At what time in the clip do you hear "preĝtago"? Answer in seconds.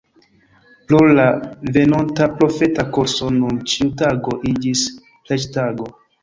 5.29-5.89